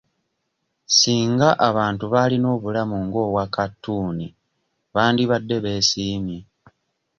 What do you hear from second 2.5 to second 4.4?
obulamu ng'obwa katuuni